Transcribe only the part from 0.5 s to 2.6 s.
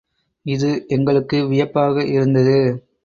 இது எங்களுக்கு வியப்பாக இருந்தது.